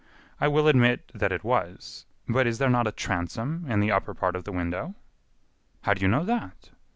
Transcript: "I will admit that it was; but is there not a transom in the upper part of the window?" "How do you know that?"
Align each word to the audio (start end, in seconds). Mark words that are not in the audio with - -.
"I 0.39 0.47
will 0.47 0.67
admit 0.67 1.11
that 1.13 1.31
it 1.31 1.43
was; 1.43 2.07
but 2.27 2.47
is 2.47 2.57
there 2.57 2.71
not 2.71 2.87
a 2.87 2.91
transom 2.91 3.67
in 3.69 3.81
the 3.81 3.91
upper 3.91 4.15
part 4.15 4.35
of 4.35 4.45
the 4.45 4.51
window?" 4.51 4.95
"How 5.83 5.93
do 5.93 6.01
you 6.01 6.07
know 6.07 6.23
that?" 6.25 6.71